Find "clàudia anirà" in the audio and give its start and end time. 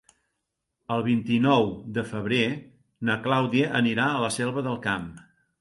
3.29-4.11